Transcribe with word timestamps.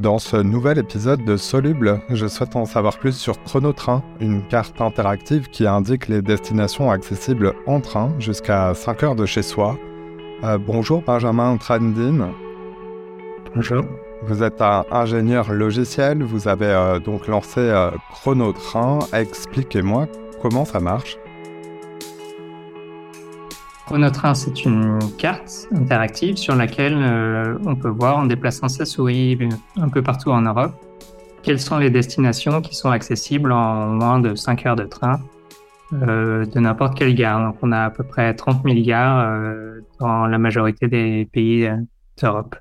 Dans 0.00 0.18
ce 0.18 0.38
nouvel 0.38 0.78
épisode 0.78 1.26
de 1.26 1.36
Soluble, 1.36 2.00
je 2.08 2.26
souhaite 2.26 2.56
en 2.56 2.64
savoir 2.64 2.98
plus 2.98 3.14
sur 3.14 3.38
Chronotrain, 3.42 4.02
une 4.18 4.42
carte 4.46 4.80
interactive 4.80 5.50
qui 5.50 5.66
indique 5.66 6.08
les 6.08 6.22
destinations 6.22 6.90
accessibles 6.90 7.52
en 7.66 7.82
train 7.82 8.10
jusqu'à 8.18 8.72
5 8.72 9.02
heures 9.02 9.14
de 9.14 9.26
chez 9.26 9.42
soi. 9.42 9.76
Euh, 10.42 10.56
bonjour 10.56 11.02
Benjamin 11.02 11.58
Trandin. 11.58 12.30
Bonjour. 13.54 13.84
Vous 14.22 14.42
êtes 14.42 14.62
un 14.62 14.86
ingénieur 14.90 15.52
logiciel, 15.52 16.22
vous 16.22 16.48
avez 16.48 16.64
euh, 16.64 16.98
donc 16.98 17.26
lancé 17.26 17.60
euh, 17.60 17.90
Chronotrain. 18.10 19.00
Expliquez-moi 19.12 20.06
comment 20.40 20.64
ça 20.64 20.80
marche. 20.80 21.18
Chronotrain, 23.90 24.34
c'est 24.34 24.64
une 24.64 25.00
carte 25.18 25.66
interactive 25.74 26.36
sur 26.36 26.54
laquelle 26.54 26.96
euh, 26.96 27.58
on 27.66 27.74
peut 27.74 27.88
voir 27.88 28.18
en 28.18 28.26
déplaçant 28.26 28.68
sa 28.68 28.84
souris 28.84 29.36
un 29.76 29.88
peu 29.88 30.00
partout 30.00 30.30
en 30.30 30.42
Europe 30.42 30.72
quelles 31.42 31.58
sont 31.58 31.76
les 31.76 31.90
destinations 31.90 32.60
qui 32.60 32.76
sont 32.76 32.90
accessibles 32.90 33.50
en 33.50 33.88
moins 33.88 34.20
de 34.20 34.36
5 34.36 34.64
heures 34.66 34.76
de 34.76 34.84
train 34.84 35.20
de 35.90 36.60
n'importe 36.60 36.96
quelle 36.96 37.16
gare. 37.16 37.44
Donc 37.44 37.56
on 37.62 37.72
a 37.72 37.86
à 37.86 37.90
peu 37.90 38.04
près 38.04 38.32
30 38.32 38.62
000 38.64 38.86
gares 38.86 39.42
dans 39.98 40.26
la 40.26 40.38
majorité 40.38 40.86
des 40.86 41.28
pays 41.32 41.68
d'Europe. 42.22 42.54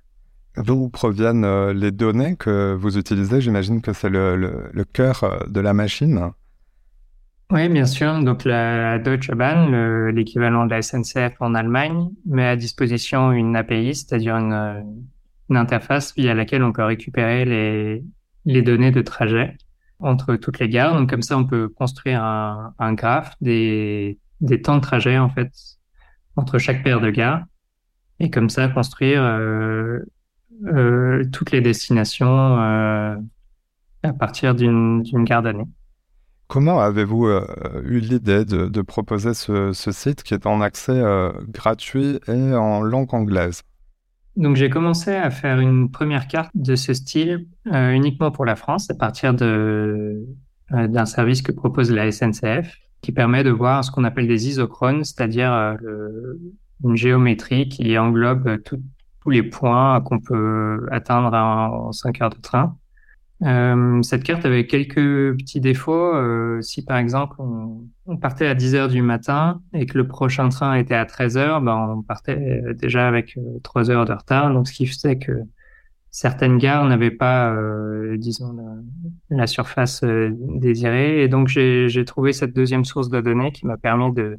D'où 0.57 0.89
proviennent 0.89 1.45
euh, 1.45 1.73
les 1.73 1.91
données 1.91 2.35
que 2.35 2.73
vous 2.73 2.97
utilisez? 2.97 3.39
J'imagine 3.39 3.81
que 3.81 3.93
c'est 3.93 4.09
le, 4.09 4.71
cœur 4.91 5.23
euh, 5.23 5.39
de 5.47 5.59
la 5.59 5.73
machine. 5.73 6.31
Oui, 7.51 7.67
bien 7.69 7.85
sûr. 7.85 8.19
Donc 8.23 8.45
la 8.45 8.99
Deutsche 8.99 9.31
Bahn, 9.31 10.09
l'équivalent 10.09 10.65
de 10.65 10.71
la 10.71 10.81
SNCF 10.81 11.35
en 11.39 11.55
Allemagne, 11.55 12.09
met 12.25 12.45
à 12.45 12.55
disposition 12.55 13.31
une 13.31 13.55
API, 13.55 13.95
c'est-à-dire 13.95 14.35
une, 14.35 15.01
interface 15.49 16.13
via 16.15 16.35
laquelle 16.35 16.63
on 16.63 16.71
peut 16.71 16.83
récupérer 16.83 17.45
les, 18.45 18.61
données 18.61 18.91
de 18.91 19.01
trajet 19.01 19.57
entre 19.99 20.35
toutes 20.35 20.59
les 20.59 20.69
gares. 20.69 20.93
Donc 20.95 21.09
comme 21.09 21.23
ça, 21.23 21.37
on 21.37 21.45
peut 21.45 21.69
construire 21.69 22.23
un, 22.23 22.93
graphe 22.93 23.33
des, 23.41 24.19
des 24.41 24.61
temps 24.61 24.75
de 24.75 24.81
trajet 24.81 25.17
en 25.17 25.29
fait 25.29 25.51
entre 26.35 26.59
chaque 26.59 26.83
paire 26.83 27.01
de 27.01 27.09
gares 27.09 27.43
et 28.19 28.29
comme 28.29 28.49
ça 28.49 28.67
construire 28.67 29.21
euh, 29.23 29.99
euh, 30.65 31.23
toutes 31.31 31.51
les 31.51 31.61
destinations 31.61 32.59
euh, 32.59 33.15
à 34.03 34.13
partir 34.13 34.55
d'une 34.55 35.03
garde 35.23 35.47
année. 35.47 35.67
Comment 36.49 36.79
avez-vous 36.79 37.27
euh, 37.27 37.45
eu 37.85 37.99
l'idée 37.99 38.43
de, 38.43 38.81
proposer 38.81 39.35
ce, 39.35 39.71
site 39.71 40.23
qui 40.23 40.33
est 40.33 40.47
en 40.47 40.61
accès 40.61 40.99
gratuit 41.47 42.19
et 42.27 42.55
en 42.55 42.81
langue 42.81 43.13
anglaise? 43.13 43.61
Donc 44.35 44.55
j'ai 44.55 44.71
commencé 44.71 45.11
à 45.11 45.29
faire 45.29 45.59
une 45.59 45.91
première 45.91 46.27
carte 46.27 46.49
de 46.55 46.75
ce 46.75 46.95
style 46.95 47.45
uniquement 47.71 48.31
pour 48.31 48.45
la 48.45 48.55
France 48.55 48.89
à 48.89 48.95
partir 48.95 49.35
d'un 49.35 51.05
service 51.05 51.43
que 51.43 51.51
propose 51.51 51.91
la 51.91 52.11
SNCF 52.11 52.75
qui 53.01 53.11
permet 53.11 53.43
de 53.43 53.51
voir 53.51 53.85
ce 53.85 53.91
qu'on 53.91 54.03
appelle 54.03 54.27
des 54.27 54.47
isochrones, 54.47 55.03
c'est-à-dire 55.03 55.77
une 56.83 56.95
géométrie 56.95 57.69
qui 57.69 57.95
englobe 57.95 58.57
tous 58.63 59.29
les 59.29 59.43
points 59.43 60.01
qu'on 60.01 60.19
peut 60.19 60.87
atteindre 60.89 61.31
en 61.31 61.91
5 61.91 62.21
heures 62.23 62.29
de 62.31 62.41
train. 62.41 62.75
Euh, 63.43 64.01
cette 64.01 64.23
carte 64.23 64.45
avait 64.45 64.67
quelques 64.67 65.37
petits 65.37 65.61
défauts. 65.61 66.13
Euh, 66.13 66.61
si 66.61 66.83
par 66.83 66.97
exemple 66.97 67.37
on, 67.39 68.17
partait 68.17 68.47
à 68.47 68.55
10 68.55 68.75
heures 68.75 68.87
du 68.89 69.01
matin 69.01 69.61
et 69.73 69.85
que 69.85 69.97
le 69.97 70.07
prochain 70.07 70.49
train 70.49 70.75
était 70.75 70.95
à 70.95 71.05
13 71.05 71.37
heures, 71.37 71.61
ben, 71.61 71.95
on 71.97 72.01
partait 72.01 72.61
déjà 72.73 73.07
avec 73.07 73.37
3 73.63 73.89
euh, 73.89 73.93
heures 73.93 74.05
de 74.05 74.13
retard. 74.13 74.53
Donc 74.53 74.67
ce 74.67 74.73
qui 74.73 74.85
faisait 74.87 75.17
que 75.17 75.31
certaines 76.11 76.57
gares 76.57 76.85
n'avaient 76.85 77.11
pas, 77.11 77.53
euh, 77.53 78.17
disons, 78.17 78.55
la, 79.29 79.47
surface 79.47 80.03
euh, 80.03 80.31
désirée. 80.33 81.23
Et 81.23 81.29
donc 81.29 81.47
j'ai 81.47 82.05
trouvé 82.05 82.33
cette 82.33 82.53
deuxième 82.53 82.83
source 82.83 83.09
de 83.09 83.21
données 83.21 83.51
qui 83.51 83.65
m'a 83.65 83.77
permis 83.77 84.11
de, 84.13 84.37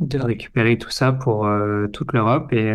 de 0.00 0.18
récupérer 0.18 0.76
tout 0.76 0.90
ça 0.90 1.12
pour 1.12 1.48
toute 1.92 2.12
l'Europe 2.12 2.52
et 2.52 2.74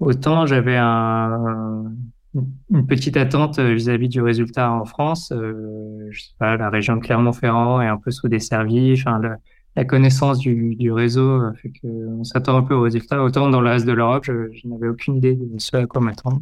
Autant 0.00 0.46
j'avais 0.46 0.76
un, 0.76 1.92
une 2.34 2.86
petite 2.86 3.16
attente 3.16 3.58
vis-à-vis 3.58 4.08
du 4.08 4.20
résultat 4.20 4.70
en 4.70 4.84
France. 4.84 5.32
Euh, 5.32 6.08
je 6.10 6.22
sais 6.22 6.34
pas, 6.38 6.56
la 6.56 6.70
région 6.70 6.96
de 6.96 7.00
Clermont-Ferrand 7.00 7.80
est 7.80 7.86
un 7.86 7.96
peu 7.96 8.10
sous-desservie. 8.10 8.94
Enfin, 8.98 9.20
la, 9.20 9.84
connaissance 9.84 10.38
du, 10.38 10.74
du 10.74 10.90
réseau 10.90 11.40
fait 11.54 11.70
qu'on 11.80 12.24
s'attend 12.24 12.56
un 12.56 12.62
peu 12.62 12.74
au 12.74 12.82
résultat. 12.82 13.22
Autant 13.22 13.48
dans 13.48 13.60
le 13.60 13.70
reste 13.70 13.86
de 13.86 13.92
l'Europe, 13.92 14.24
je, 14.24 14.50
je 14.52 14.66
n'avais 14.66 14.88
aucune 14.88 15.16
idée 15.16 15.36
de 15.36 15.46
ce 15.58 15.76
à 15.76 15.86
quoi 15.86 16.00
m'attendre. 16.00 16.40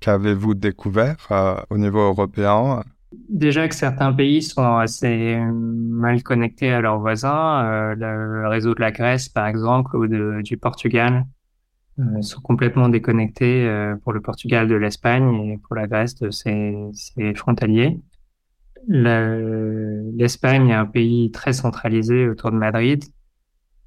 Qu'avez-vous 0.00 0.54
découvert 0.54 1.16
euh, 1.30 1.56
au 1.68 1.76
niveau 1.76 2.00
européen? 2.00 2.82
Déjà 3.28 3.68
que 3.68 3.74
certains 3.74 4.12
pays 4.12 4.42
sont 4.42 4.76
assez 4.76 5.38
mal 5.52 6.22
connectés 6.22 6.70
à 6.70 6.80
leurs 6.80 6.98
voisins. 6.98 7.64
Euh, 7.64 7.94
le 7.96 8.48
réseau 8.48 8.74
de 8.74 8.80
la 8.80 8.92
Grèce, 8.92 9.28
par 9.28 9.46
exemple, 9.46 9.96
ou 9.96 10.06
de, 10.06 10.40
du 10.42 10.56
Portugal, 10.56 11.14
euh, 11.14 11.39
sont 12.22 12.40
complètement 12.40 12.88
déconnectés 12.88 13.66
euh, 13.66 13.96
pour 13.96 14.12
le 14.12 14.20
Portugal 14.20 14.68
de 14.68 14.74
l'Espagne 14.74 15.34
et 15.46 15.58
pour 15.58 15.76
la 15.76 15.86
Grèce 15.86 16.14
de 16.16 16.30
ses, 16.30 16.76
frontaliers. 17.34 17.98
L'Espagne 18.88 20.68
est 20.68 20.74
un 20.74 20.86
pays 20.86 21.30
très 21.30 21.52
centralisé 21.52 22.28
autour 22.28 22.50
de 22.50 22.56
Madrid, 22.56 23.04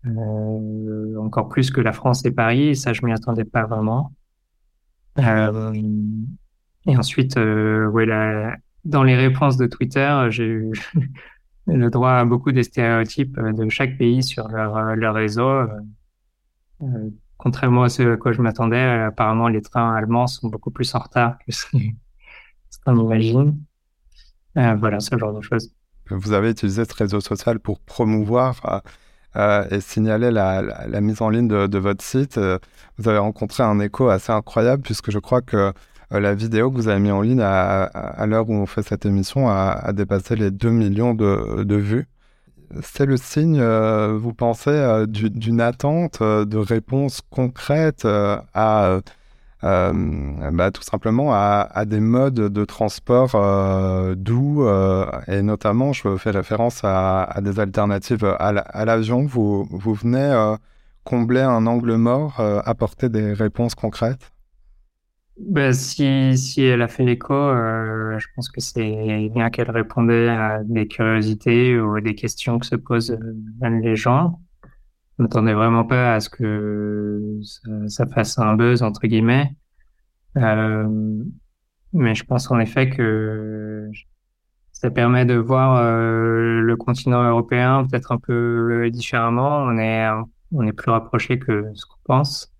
euh, 0.06 1.18
encore 1.18 1.50
plus 1.50 1.72
que 1.72 1.82
la 1.82 1.94
France 1.94 2.26
et 2.26 2.32
Paris, 2.32 2.70
et 2.70 2.76
ça 2.76 2.94
je 2.94 3.06
m'y 3.06 3.14
attendais 3.14 3.46
pas 3.46 3.66
vraiment. 3.66 4.12
Euh, 5.20 5.74
et 6.86 6.98
ensuite, 6.98 7.38
euh, 7.38 7.88
ouais, 7.88 8.06
dans 8.86 9.04
les 9.04 9.16
réponses 9.16 9.58
de 9.58 9.66
Twitter, 9.66 10.28
j'ai 10.30 10.46
eu 10.46 10.72
le 11.68 11.90
droit 11.90 12.12
à 12.12 12.26
beaucoup 12.26 12.52
des 12.52 12.64
stéréotypes 12.64 13.40
de 13.40 13.70
chaque 13.70 13.98
pays 13.98 14.22
sur 14.22 14.48
leur, 14.50 14.96
leur 14.96 15.16
réseau. 15.16 15.68
Euh, 17.44 17.50
contrairement 17.50 17.84
à 17.84 17.90
ce 17.90 18.14
à 18.14 18.18
quoi 18.18 18.32
je 18.32 18.42
m'attendais, 18.42 18.78
euh, 18.78 19.08
apparemment 19.08 19.48
les 19.48 19.62
trains 19.62 19.96
allemands 19.96 20.28
sont 20.28 20.48
beaucoup 20.48 20.72
plus 20.72 20.94
en 20.96 21.00
retard 21.00 21.38
que 21.46 21.52
ce 21.52 21.66
qu'on 22.86 23.00
imagine. 23.00 23.58
Euh, 24.58 24.76
voilà, 24.76 25.00
ce 25.00 25.18
genre 25.18 25.34
de 25.34 25.42
choses. 25.42 25.72
Vous 26.10 26.34
avez 26.34 26.52
utilisé 26.52 26.86
ce 26.86 26.94
réseau 26.94 27.22
social 27.22 27.60
pour 27.60 27.80
promouvoir 27.80 28.82
euh, 29.36 29.66
et 29.72 29.80
signaler 29.80 30.32
la, 30.32 31.02
mise 31.02 31.22
en 31.22 31.30
ligne 31.30 31.48
de, 31.48 31.78
votre 31.78 32.04
site. 32.04 32.40
Vous 32.98 33.10
avez 33.10 33.18
rencontré 33.18 33.64
un 33.64 33.80
écho 33.80 34.10
assez 34.10 34.32
incroyable 34.32 34.84
puisque 34.84 35.12
je 35.12 35.20
crois 35.20 35.42
que 35.42 35.74
la 36.12 36.36
vidéo 36.36 36.70
que 36.70 36.76
vous 36.76 36.88
avez 36.88 37.00
mise 37.00 37.14
en 37.14 37.22
ligne 37.22 37.42
à, 37.42 38.26
l'heure 38.28 38.48
où 38.48 38.54
on 38.54 38.68
fait 38.68 38.84
cette 38.84 39.06
émission 39.06 39.50
a, 39.50 39.92
dépassé 39.94 40.36
les 40.36 40.52
2 40.52 40.70
millions 40.70 41.16
de, 41.16 41.64
de 41.64 41.76
vues 41.76 42.08
c'est 42.82 43.06
le 43.06 43.18
signe, 43.18 43.60
euh, 43.60 44.18
vous 44.18 44.34
pensez, 44.34 44.70
euh, 44.70 45.06
d'une 45.08 45.62
attente 45.62 46.20
euh, 46.22 46.46
de 46.46 46.58
réponse 46.58 47.22
concrète 47.30 48.06
à 48.06 49.00
bah, 49.62 50.72
tout 50.72 50.84
simplement 50.84 51.30
à, 51.34 51.86
des 51.86 52.02
modes 52.02 52.34
de 52.34 52.66
transport 52.66 53.32
doux 54.18 54.68
et 55.28 55.42
notamment 55.42 55.94
je 55.94 56.18
fais 56.18 56.32
référence 56.32 56.82
à, 56.84 57.34
des 57.42 57.62
alternatives 57.62 58.26
à 58.26 58.86
l'avion. 58.86 59.26
Vous, 59.26 59.66
vous 59.72 59.94
venez 59.94 60.56
combler 61.06 61.42
un 61.42 61.66
angle 61.66 61.96
mort, 61.96 62.42
apporter 62.66 63.08
des 63.08 63.32
réponses 63.32 63.74
concrètes? 63.74 64.33
Ben, 65.38 65.74
si, 65.74 66.38
si 66.38 66.62
elle 66.64 66.82
a 66.84 66.88
fait 66.88 67.04
l'écho, 67.04 67.34
euh, 67.34 68.20
je 68.20 68.28
pense 68.36 68.50
que 68.50 68.62
c'est 68.62 69.30
bien 69.34 69.50
qu'elle 69.50 69.72
répondait 69.72 70.30
à 70.30 70.64
des 70.64 70.88
curiosités 70.88 71.80
ou 71.80 72.00
des 72.00 72.14
questions 72.16 72.60
que 72.60 72.66
se 72.66 72.76
posent 72.76 73.12
euh, 73.12 73.70
les 73.82 73.96
gens. 73.96 74.40
Je 75.18 75.24
m'attendais 75.24 75.54
vraiment 75.54 75.86
pas 75.86 76.16
à 76.16 76.20
ce 76.20 76.30
que 76.30 77.40
ça, 77.88 78.06
fasse 78.08 78.38
un 78.38 78.56
buzz, 78.56 78.84
entre 78.84 79.08
guillemets. 79.08 79.56
Euh, 80.38 81.24
mais 81.94 82.16
je 82.16 82.24
pense 82.24 82.50
en 82.50 82.60
effet 82.60 82.90
que 82.90 83.90
ça 84.72 84.90
permet 84.92 85.26
de 85.26 85.36
voir 85.36 85.78
euh, 85.78 86.62
le 86.62 86.76
continent 86.76 87.24
européen 87.24 87.86
peut-être 87.90 88.12
un 88.12 88.18
peu 88.20 88.90
différemment. 88.92 89.64
On 89.64 89.78
est, 89.78 90.08
on 90.52 90.62
est 90.66 90.74
plus 90.74 90.92
rapproché 90.92 91.40
que 91.40 91.72
ce 91.74 91.86
qu'on 91.86 92.00
pense. 92.04 92.53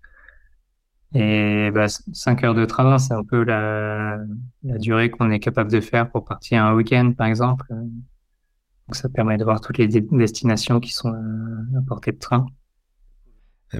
Et 1.14 1.70
bah, 1.72 1.86
5 1.88 2.42
heures 2.42 2.54
de 2.54 2.64
train, 2.64 2.98
c'est 2.98 3.14
un 3.14 3.22
peu 3.22 3.44
la, 3.44 4.18
durée 4.62 5.10
qu'on 5.10 5.30
est 5.30 5.38
capable 5.38 5.70
de 5.70 5.80
faire 5.80 6.10
pour 6.10 6.24
partir 6.24 6.64
un 6.64 6.74
week-end, 6.74 7.12
par 7.16 7.28
exemple. 7.28 7.66
Donc 7.70 8.96
ça 8.96 9.08
permet 9.08 9.38
de 9.38 9.44
voir 9.44 9.60
toutes 9.60 9.78
les 9.78 9.88
destinations 9.88 10.80
qui 10.80 10.92
sont 10.92 11.10
à, 11.10 11.80
portée 11.86 12.12
de 12.12 12.18
train. 12.18 12.46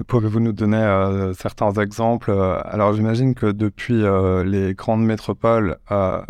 Pouvez-vous 0.07 0.39
nous 0.39 0.51
donner 0.51 0.77
euh, 0.77 1.33
certains 1.33 1.71
exemples? 1.73 2.31
Alors 2.31 2.93
j'imagine 2.93 3.33
que 3.33 3.51
depuis 3.51 4.03
euh, 4.03 4.43
les 4.43 4.73
grandes 4.73 5.05
métropoles, 5.05 5.77
euh, 5.91 6.21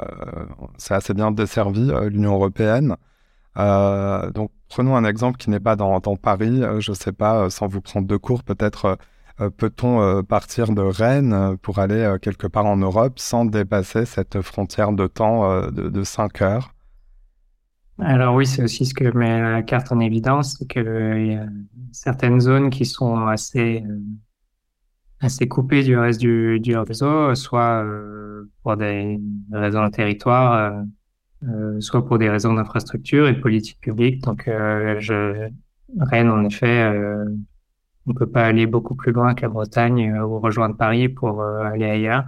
c'est 0.78 0.94
assez 0.94 1.14
bien 1.14 1.32
desservi, 1.32 1.92
l'Union 2.10 2.34
européenne. 2.34 2.96
donc 3.56 4.52
prenons 4.70 4.96
un 4.96 5.06
exemple 5.06 5.38
qui 5.38 5.50
n'est 5.50 5.60
pas 5.60 5.76
dans, 5.76 6.00
dans 6.00 6.16
Paris, 6.16 6.62
je 6.80 6.92
ne 6.92 6.96
sais 6.96 7.14
pas, 7.14 7.50
sans 7.50 7.68
vous 7.68 7.82
prendre 7.82 8.08
de 8.08 8.18
cours, 8.18 8.44
peut-être 8.44 8.98
peut-on 9.58 10.24
partir 10.24 10.74
de 10.74 10.82
Rennes 10.82 11.58
pour 11.62 11.80
aller 11.80 12.16
quelque 12.22 12.48
part 12.48 12.66
en 12.66 12.78
Europe 12.78 13.20
sans 13.20 13.46
dépasser 13.46 14.06
cette 14.06 14.42
frontière 14.42 14.92
de 14.92 15.08
temps 15.08 15.70
de, 15.72 15.90
de 15.90 16.04
5 16.04 16.42
heures? 16.42 16.74
Alors 18.00 18.36
oui, 18.36 18.46
c'est 18.46 18.64
aussi 18.64 18.86
ce 18.86 18.94
que 18.94 19.16
met 19.16 19.42
la 19.42 19.62
carte 19.62 19.92
en 19.92 20.00
évidence, 20.00 20.58
c'est 20.58 20.68
qu'il 20.68 21.28
y 21.28 21.36
a 21.36 21.48
certaines 21.92 22.40
zones 22.42 22.70
qui 22.70 22.86
sont 22.86 23.28
assez 23.28 23.84
assez 25.22 25.48
coupées 25.48 25.84
du 25.84 25.98
reste 25.98 26.20
du, 26.20 26.60
réseau, 26.76 27.34
soit 27.36 27.86
pour 28.64 28.78
des 28.78 29.20
raisons 29.52 29.86
de 29.86 29.90
territoire, 29.90 30.84
euh, 31.44 31.80
soit 31.80 32.06
pour 32.06 32.18
des 32.18 32.30
raisons 32.30 32.54
d'infrastructure 32.54 33.28
et 33.28 33.34
de 33.34 33.40
politique 33.40 33.80
publique. 33.80 34.24
Donc, 34.24 34.48
euh, 34.48 35.00
Rennes, 36.00 36.30
en 36.30 36.44
effet, 36.46 36.82
euh, 36.82 37.26
on 38.08 38.14
peut 38.14 38.28
pas 38.28 38.46
aller 38.46 38.66
beaucoup 38.66 38.96
plus 38.96 39.12
loin 39.12 39.34
que 39.34 39.42
la 39.42 39.50
Bretagne 39.50 40.12
euh, 40.12 40.26
ou 40.26 40.40
rejoindre 40.40 40.78
Paris 40.78 41.10
pour 41.10 41.44
aller 41.44 41.86
ailleurs. 41.86 42.26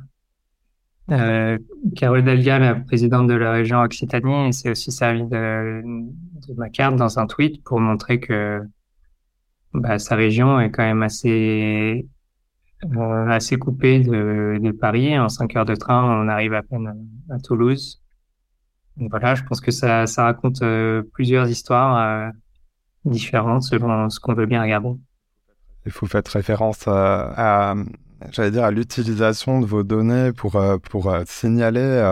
Euh, 1.09 1.57
Carole 1.95 2.23
Delga, 2.23 2.59
la 2.59 2.75
présidente 2.75 3.27
de 3.27 3.33
la 3.33 3.51
région 3.51 3.81
Occitanie, 3.81 4.51
s'est 4.53 4.71
aussi 4.71 4.91
servi 4.91 5.23
de, 5.23 5.81
de, 5.81 6.53
ma 6.57 6.69
carte 6.69 6.97
dans 6.97 7.17
un 7.17 7.27
tweet 7.27 7.63
pour 7.63 7.79
montrer 7.79 8.19
que 8.19 8.61
bah, 9.73 9.99
sa 9.99 10.15
région 10.15 10.59
est 10.59 10.69
quand 10.69 10.83
même 10.83 11.03
assez 11.03 12.05
euh, 12.85 13.27
assez 13.29 13.57
coupée 13.57 13.99
de, 14.01 14.59
de, 14.61 14.71
Paris. 14.71 15.17
En 15.17 15.29
cinq 15.29 15.55
heures 15.55 15.65
de 15.65 15.75
train, 15.75 16.03
on 16.03 16.27
arrive 16.27 16.53
à 16.53 16.61
peine 16.61 16.93
à 17.29 17.39
Toulouse. 17.39 18.01
Donc 18.97 19.09
voilà, 19.09 19.35
je 19.35 19.43
pense 19.43 19.61
que 19.61 19.71
ça, 19.71 20.07
ça 20.07 20.25
raconte 20.25 20.61
euh, 20.61 21.03
plusieurs 21.13 21.49
histoires 21.49 21.97
euh, 21.97 22.31
différentes 23.05 23.63
selon 23.63 24.09
ce 24.09 24.19
qu'on 24.19 24.33
veut 24.33 24.45
bien 24.45 24.61
regarder. 24.61 24.91
Vous 25.87 26.07
faites 26.07 26.27
référence 26.27 26.87
à, 26.87 27.75
j'allais 28.31 28.51
dire, 28.51 28.63
à 28.63 28.71
l'utilisation 28.71 29.59
de 29.59 29.65
vos 29.65 29.83
données 29.83 30.31
pour, 30.33 30.55
euh, 30.55 30.77
pour 30.77 31.13
signaler 31.25 32.03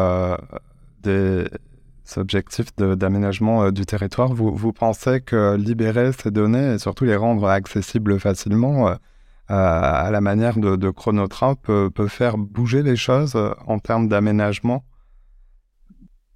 des 1.03 1.45
objectifs 2.17 2.75
d'aménagement 2.75 3.71
du 3.71 3.85
territoire. 3.85 4.33
Vous, 4.33 4.73
pensez 4.73 5.21
que 5.21 5.55
libérer 5.55 6.11
ces 6.11 6.31
données 6.31 6.73
et 6.73 6.79
surtout 6.79 7.05
les 7.05 7.15
rendre 7.15 7.47
accessibles 7.47 8.19
facilement 8.19 8.95
à 9.47 10.09
la 10.11 10.21
manière 10.21 10.57
de, 10.57 10.75
de 10.75 10.89
Chronotrain 10.89 11.55
peut, 11.55 11.89
peut 11.93 12.07
faire 12.07 12.37
bouger 12.37 12.83
les 12.83 12.95
choses 12.95 13.35
en 13.67 13.79
termes 13.79 14.07
d'aménagement? 14.07 14.83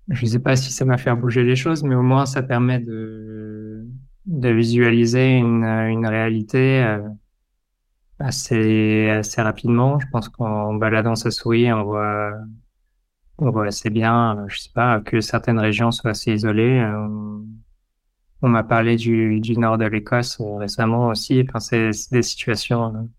Je 0.09 0.25
ne 0.25 0.29
sais 0.31 0.39
pas 0.39 0.55
si 0.55 0.71
ça 0.71 0.85
m'a 0.85 0.97
fait 0.97 1.13
bouger 1.15 1.43
les 1.43 1.55
choses, 1.55 1.83
mais 1.83 1.95
au 1.95 2.01
moins 2.01 2.25
ça 2.25 2.41
permet 2.41 2.79
de, 2.79 3.85
de 4.25 4.49
visualiser 4.49 5.37
une, 5.37 5.63
une 5.63 6.07
réalité 6.07 6.83
euh, 6.83 6.99
assez, 8.19 9.09
assez 9.09 9.41
rapidement. 9.41 9.99
Je 9.99 10.07
pense 10.11 10.29
qu'en 10.29 10.73
baladant 10.73 11.15
sa 11.15 11.31
souris, 11.31 11.71
on 11.71 11.83
voit, 11.83 12.33
on 13.37 13.49
voit 13.51 13.67
assez 13.67 13.89
bien, 13.89 14.45
je 14.47 14.59
sais 14.59 14.71
pas, 14.73 14.99
que 15.01 15.21
certaines 15.21 15.59
régions 15.59 15.91
soient 15.91 16.11
assez 16.11 16.33
isolées. 16.33 16.79
Euh, 16.79 17.39
on 18.41 18.49
m'a 18.49 18.63
parlé 18.63 18.95
du, 18.95 19.39
du 19.39 19.57
nord 19.57 19.77
de 19.77 19.85
l'Écosse 19.85 20.39
euh, 20.39 20.57
récemment 20.57 21.07
aussi. 21.07 21.45
Enfin, 21.47 21.59
c'est 21.59 21.91
des 22.11 22.21
situations 22.21 23.09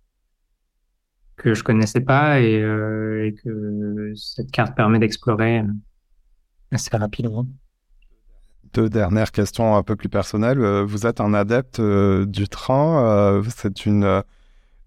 que 1.37 1.55
je 1.55 1.63
connaissais 1.65 2.01
pas 2.01 2.41
et, 2.41 2.55
et 2.55 3.35
que 3.43 4.13
cette 4.15 4.51
carte 4.51 4.77
permet 4.77 4.99
d'explorer 4.99 5.65
assez 6.71 6.97
rapidement. 6.97 7.47
Deux 8.73 8.89
dernières 8.89 9.33
questions 9.33 9.77
un 9.77 9.83
peu 9.83 9.97
plus 9.97 10.09
personnelles. 10.09 10.61
Euh, 10.61 10.85
vous 10.85 11.07
êtes 11.07 11.21
un 11.21 11.35
adepte 11.35 11.81
euh, 11.81 12.25
du 12.25 12.49
train. 12.49 13.05
Euh, 13.05 13.43
c'est 13.49 13.85
une, 13.85 14.23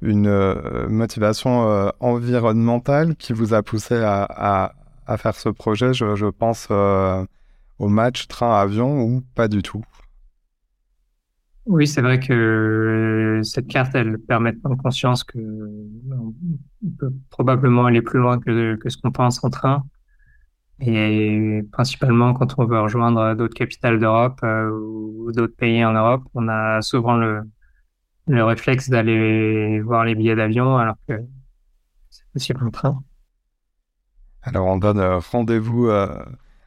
une 0.04 0.88
motivation 0.90 1.92
environnementale 2.00 3.16
qui 3.16 3.34
vous 3.34 3.54
a 3.54 3.64
poussé 3.64 3.96
à, 3.96 4.74
faire 5.18 5.36
ce 5.36 5.50
projet. 5.50 5.94
Je, 5.94 6.30
pense 6.30 6.70
au 7.80 7.88
match 7.88 8.28
train-avion 8.28 9.02
ou 9.02 9.24
pas 9.36 9.48
du 9.48 9.62
tout? 9.62 9.84
Oui, 11.66 11.88
c'est 11.88 12.02
vrai 12.02 12.20
que 12.20 13.40
cette 13.44 13.68
carte, 13.68 13.96
elle 13.96 14.18
permet 14.20 14.52
de 14.52 14.60
prendre 14.60 14.82
conscience 14.82 15.24
que 15.24 15.40
on 15.40 16.34
peut 17.00 17.14
probablement 17.30 17.86
aller 17.86 18.02
plus 18.02 18.20
loin 18.20 18.38
que, 18.40 18.78
ce 18.86 18.98
qu'on 18.98 19.12
pense 19.12 19.42
en 19.44 19.50
train. 19.50 19.84
Et 20.82 21.62
principalement, 21.72 22.34
quand 22.34 22.56
on 22.58 22.66
veut 22.66 22.82
rejoindre 22.82 23.36
d'autres 23.36 23.54
capitales 23.54 24.00
d'Europe 24.00 24.40
euh, 24.44 24.70
ou 24.72 25.32
d'autres 25.32 25.56
pays 25.56 25.86
en 25.86 25.94
Europe, 25.94 26.24
on 26.34 26.50
a 26.50 26.82
souvent 26.82 27.16
le, 27.16 27.44
le 28.28 28.44
réflexe 28.44 28.90
d'aller 28.90 29.80
voir 29.82 30.06
les 30.06 30.16
billets 30.16 30.36
d'avion 30.36 30.78
alors 30.78 30.96
que 31.08 31.14
c'est 32.10 32.26
possible 32.34 32.66
en 32.66 32.72
train. 32.72 33.04
Alors, 34.44 34.68
on 34.68 34.78
donne 34.78 35.00
euh, 35.00 35.20
rendez-vous 35.20 35.88
euh, 35.88 36.08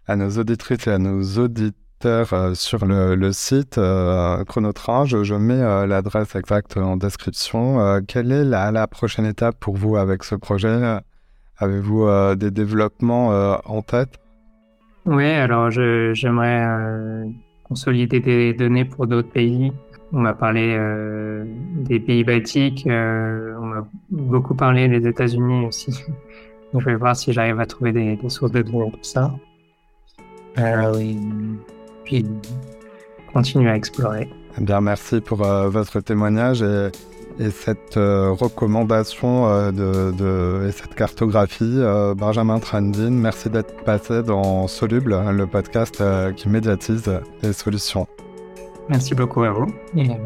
à 0.07 0.17
nos 0.17 0.31
auditrices 0.39 0.87
et 0.87 0.93
à 0.93 0.99
nos 0.99 1.23
auditeurs 1.39 2.55
sur 2.55 2.85
le, 2.85 3.15
le 3.15 3.33
site 3.33 3.81
Chronotrain. 4.47 5.07
Je, 5.07 5.25
je 5.25 5.35
mets 5.35 5.87
l'adresse 5.87 6.37
exacte 6.37 6.77
en 6.77 6.97
description. 6.97 8.03
quelle 8.07 8.31
est 8.33 8.45
la, 8.45 8.71
la, 8.71 8.87
prochaine 8.87 9.25
étape 9.25 9.59
pour 9.59 9.77
vous 9.77 9.97
avec 9.97 10.23
ce 10.23 10.35
projet? 10.35 11.01
Avez-vous 11.59 12.05
euh, 12.05 12.35
des 12.35 12.51
développements 12.51 13.33
euh, 13.33 13.57
en 13.65 13.81
tête? 13.81 14.21
Oui, 15.07 15.25
alors 15.25 15.71
j'aimerais 15.71 16.67
euh, 16.67 17.25
consolider 17.65 18.21
des 18.21 18.53
données 18.53 18.85
pour 18.85 19.07
d'autres 19.07 19.31
pays. 19.31 19.73
On 20.13 20.21
m'a 20.21 20.35
parlé 20.35 20.79
des 21.75 21.99
pays 21.99 22.23
baltiques, 22.23 22.85
on 22.87 23.67
m'a 23.67 23.87
beaucoup 24.11 24.55
parlé 24.55 24.89
des 24.89 25.07
États-Unis 25.07 25.67
aussi. 25.67 25.93
Je 26.79 26.85
vais 26.85 26.95
voir 26.95 27.17
si 27.17 27.33
j'arrive 27.33 27.59
à 27.59 27.67
trouver 27.67 27.93
des, 27.93 28.19
sources 28.29 28.53
de 28.53 28.63
données 28.63 28.91
pour 28.91 29.05
ça. 29.05 29.35
oui. 30.95 31.19
Puis 32.05 32.25
continuer 33.33 33.71
à 33.71 33.77
explorer. 33.77 34.29
Eh 34.59 34.65
bien, 34.65 34.81
merci 34.81 35.21
pour 35.21 35.39
votre 35.39 36.01
témoignage 36.01 36.63
et 36.63 36.91
et 37.39 37.51
cette 37.51 37.97
euh, 37.97 38.33
recommandation 38.33 39.47
euh, 39.49 40.69
et 40.69 40.73
cette 40.73 40.95
cartographie. 40.95 41.65
Euh, 41.65 42.15
Benjamin 42.15 42.59
Trandin, 42.59 43.11
merci 43.11 43.51
d'être 43.51 43.85
passé 43.85 44.23
dans 44.23 44.67
Soluble, 44.69 45.17
le 45.31 45.47
podcast 45.47 46.03
qui 46.37 46.49
médiatise 46.49 47.11
les 47.43 47.53
solutions. 47.53 48.07
Merci 48.89 49.15
beaucoup 49.15 49.43
à 49.43 49.51
vous 49.51 49.67
et 49.97 50.11
à 50.11 50.17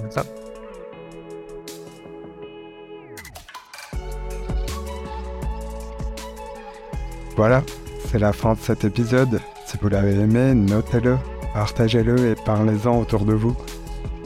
Voilà, 7.36 7.62
c'est 8.06 8.18
la 8.18 8.32
fin 8.34 8.52
de 8.52 8.58
cet 8.58 8.84
épisode. 8.84 9.40
Si 9.66 9.78
vous 9.80 9.88
l'avez 9.88 10.12
aimé, 10.12 10.52
notez-le, 10.54 11.16
partagez-le 11.54 12.32
et 12.32 12.34
parlez-en 12.34 13.00
autour 13.00 13.24
de 13.24 13.32
vous. 13.32 13.56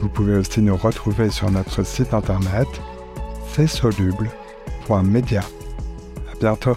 Vous 0.01 0.09
pouvez 0.09 0.37
aussi 0.37 0.61
nous 0.61 0.77
retrouver 0.77 1.31
sur 1.31 1.51
notre 1.51 1.85
site 1.85 2.13
internet 2.13 2.67
csoluble.media. 3.57 5.41
À 5.41 6.37
bientôt. 6.41 6.77